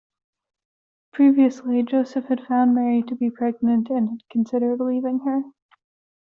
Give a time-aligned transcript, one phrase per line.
[1.13, 5.43] Previously Joseph had found Mary to be pregnant and had considered leaving her.